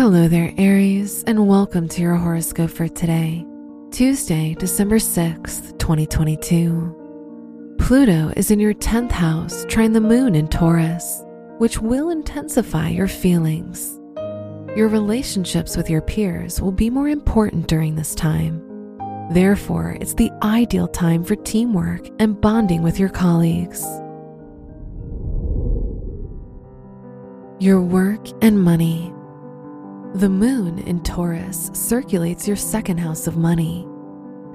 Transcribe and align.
Hello 0.00 0.28
there, 0.28 0.54
Aries, 0.56 1.22
and 1.24 1.46
welcome 1.46 1.86
to 1.86 2.00
your 2.00 2.14
horoscope 2.14 2.70
for 2.70 2.88
today, 2.88 3.44
Tuesday, 3.90 4.54
December 4.54 4.96
6th, 4.96 5.78
2022. 5.78 7.76
Pluto 7.78 8.32
is 8.34 8.50
in 8.50 8.58
your 8.58 8.72
10th 8.72 9.10
house, 9.10 9.66
trining 9.66 9.92
the 9.92 10.00
moon 10.00 10.34
in 10.34 10.48
Taurus, 10.48 11.22
which 11.58 11.82
will 11.82 12.08
intensify 12.08 12.88
your 12.88 13.08
feelings. 13.08 14.00
Your 14.74 14.88
relationships 14.88 15.76
with 15.76 15.90
your 15.90 16.00
peers 16.00 16.62
will 16.62 16.72
be 16.72 16.88
more 16.88 17.10
important 17.10 17.66
during 17.66 17.94
this 17.94 18.14
time. 18.14 18.66
Therefore, 19.32 19.98
it's 20.00 20.14
the 20.14 20.32
ideal 20.42 20.88
time 20.88 21.22
for 21.22 21.36
teamwork 21.36 22.08
and 22.18 22.40
bonding 22.40 22.80
with 22.80 22.98
your 22.98 23.10
colleagues. 23.10 23.84
Your 27.62 27.82
work 27.82 28.26
and 28.42 28.58
money. 28.58 29.12
The 30.14 30.28
moon 30.28 30.80
in 30.80 31.04
Taurus 31.04 31.70
circulates 31.72 32.48
your 32.48 32.56
second 32.56 32.98
house 32.98 33.28
of 33.28 33.36
money. 33.36 33.86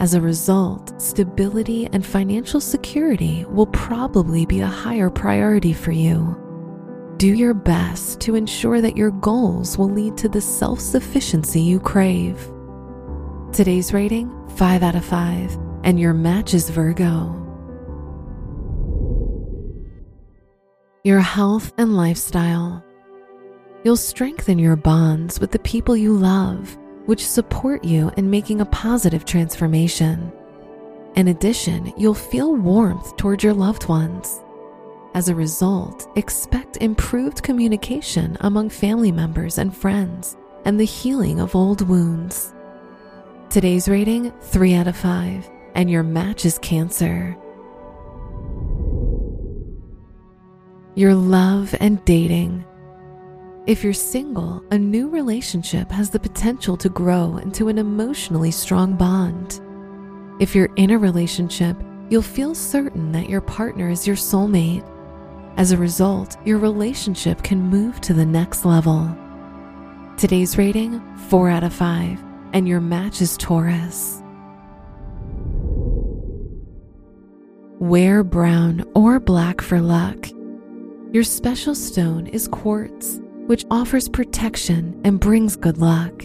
As 0.00 0.14
a 0.14 0.20
result, 0.20 1.00
stability 1.00 1.86
and 1.92 2.04
financial 2.04 2.60
security 2.60 3.44
will 3.44 3.68
probably 3.68 4.46
be 4.46 4.62
a 4.62 4.66
higher 4.66 5.08
priority 5.08 5.72
for 5.72 5.92
you. 5.92 6.36
Do 7.18 7.32
your 7.32 7.54
best 7.54 8.20
to 8.22 8.34
ensure 8.34 8.80
that 8.80 8.96
your 8.96 9.12
goals 9.12 9.78
will 9.78 9.88
lead 9.88 10.16
to 10.16 10.28
the 10.28 10.40
self 10.40 10.80
sufficiency 10.80 11.60
you 11.60 11.78
crave. 11.78 12.36
Today's 13.52 13.92
rating 13.92 14.32
5 14.56 14.82
out 14.82 14.96
of 14.96 15.04
5, 15.04 15.56
and 15.84 16.00
your 16.00 16.14
match 16.14 16.54
is 16.54 16.68
Virgo. 16.68 17.40
Your 21.04 21.20
health 21.20 21.72
and 21.78 21.96
lifestyle. 21.96 22.84
You'll 23.84 23.96
strengthen 23.98 24.58
your 24.58 24.76
bonds 24.76 25.38
with 25.38 25.50
the 25.50 25.58
people 25.58 25.94
you 25.94 26.14
love, 26.14 26.74
which 27.04 27.26
support 27.26 27.84
you 27.84 28.10
in 28.16 28.30
making 28.30 28.62
a 28.62 28.66
positive 28.66 29.26
transformation. 29.26 30.32
In 31.16 31.28
addition, 31.28 31.92
you'll 31.98 32.14
feel 32.14 32.56
warmth 32.56 33.14
toward 33.18 33.42
your 33.42 33.52
loved 33.52 33.86
ones. 33.86 34.42
As 35.12 35.28
a 35.28 35.34
result, 35.34 36.08
expect 36.16 36.78
improved 36.78 37.42
communication 37.42 38.38
among 38.40 38.70
family 38.70 39.12
members 39.12 39.58
and 39.58 39.76
friends 39.76 40.38
and 40.64 40.80
the 40.80 40.86
healing 40.86 41.38
of 41.38 41.54
old 41.54 41.86
wounds. 41.86 42.54
Today's 43.50 43.86
rating 43.86 44.32
3 44.40 44.76
out 44.76 44.88
of 44.88 44.96
5, 44.96 45.50
and 45.74 45.90
your 45.90 46.02
match 46.02 46.46
is 46.46 46.58
Cancer. 46.58 47.36
Your 50.94 51.14
love 51.14 51.74
and 51.80 52.02
dating. 52.06 52.64
If 53.66 53.82
you're 53.82 53.94
single, 53.94 54.62
a 54.72 54.78
new 54.78 55.08
relationship 55.08 55.90
has 55.90 56.10
the 56.10 56.20
potential 56.20 56.76
to 56.76 56.90
grow 56.90 57.38
into 57.38 57.68
an 57.68 57.78
emotionally 57.78 58.50
strong 58.50 58.94
bond. 58.94 59.58
If 60.38 60.54
you're 60.54 60.74
in 60.76 60.90
a 60.90 60.98
relationship, 60.98 61.74
you'll 62.10 62.20
feel 62.20 62.54
certain 62.54 63.10
that 63.12 63.30
your 63.30 63.40
partner 63.40 63.88
is 63.88 64.06
your 64.06 64.16
soulmate. 64.16 64.86
As 65.56 65.72
a 65.72 65.78
result, 65.78 66.36
your 66.44 66.58
relationship 66.58 67.42
can 67.42 67.58
move 67.58 68.02
to 68.02 68.12
the 68.12 68.26
next 68.26 68.66
level. 68.66 69.08
Today's 70.18 70.58
rating 70.58 71.00
4 71.30 71.48
out 71.48 71.64
of 71.64 71.72
5, 71.72 72.22
and 72.52 72.68
your 72.68 72.82
match 72.82 73.22
is 73.22 73.34
Taurus. 73.38 74.22
Wear 77.78 78.22
brown 78.22 78.84
or 78.94 79.18
black 79.18 79.62
for 79.62 79.80
luck. 79.80 80.28
Your 81.12 81.24
special 81.24 81.74
stone 81.74 82.26
is 82.26 82.46
quartz 82.46 83.13
which 83.46 83.64
offers 83.70 84.08
protection 84.08 85.00
and 85.04 85.20
brings 85.20 85.56
good 85.56 85.78
luck. 85.78 86.24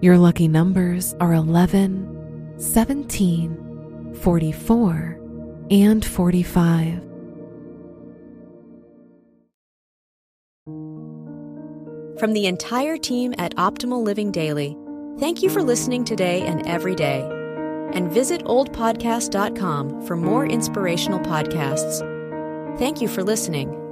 Your 0.00 0.16
lucky 0.18 0.48
numbers 0.48 1.14
are 1.20 1.34
11, 1.34 2.54
17, 2.58 4.14
44, 4.22 5.20
and 5.70 6.04
45. 6.04 7.08
From 12.18 12.32
the 12.32 12.46
entire 12.46 12.96
team 12.96 13.32
at 13.38 13.54
Optimal 13.54 14.02
Living 14.02 14.32
Daily, 14.32 14.76
thank 15.18 15.42
you 15.42 15.48
for 15.50 15.62
listening 15.62 16.04
today 16.04 16.42
and 16.42 16.66
every 16.66 16.96
day. 16.96 17.20
And 17.92 18.10
visit 18.10 18.44
oldpodcast.com 18.44 20.06
for 20.06 20.16
more 20.16 20.44
inspirational 20.44 21.20
podcasts. 21.20 22.00
Thank 22.78 23.00
you 23.00 23.08
for 23.08 23.22
listening. 23.22 23.87